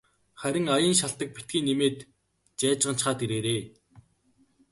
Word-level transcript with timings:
Харин 0.41 0.67
аян 0.75 0.95
шалтаг 0.99 1.29
битгий 1.35 1.61
нэмээд 1.65 1.97
жайжганачхаад 2.59 3.19
ирээрэй. 3.25 3.61